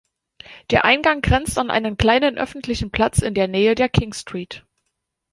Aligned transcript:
Der 0.71 0.83
Eingang 0.83 1.21
grenzt 1.21 1.59
an 1.59 1.69
einen 1.69 1.95
kleinen 1.95 2.35
öffentlichen 2.39 2.89
Platz 2.89 3.19
in 3.19 3.35
der 3.35 3.47
Nähe 3.47 3.75
der 3.75 3.87
King 3.87 4.13
Street. 4.13 4.65